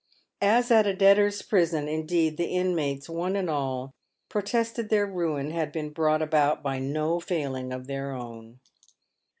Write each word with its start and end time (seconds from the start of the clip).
As 0.41 0.71
at 0.71 0.87
a 0.87 0.95
debtors' 0.95 1.43
prison, 1.43 1.87
indeed, 1.87 2.37
the 2.37 2.47
inmates, 2.55 3.07
one 3.07 3.33
f' 3.35 3.35
J 3.35 3.39
and 3.41 3.49
all, 3.51 3.93
protested 4.29 4.89
their 4.89 5.05
ruin 5.05 5.51
had 5.51 5.71
been 5.71 5.91
brought 5.91 6.23
about 6.23 6.63
by 6.63 6.79
no 6.79 7.19
failing 7.19 7.71
of 7.71 7.85
their 7.85 8.11
own. 8.11 8.59